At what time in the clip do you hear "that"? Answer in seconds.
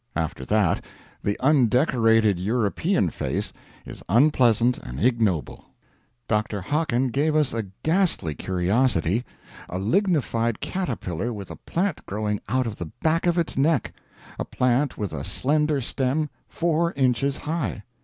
0.45-0.83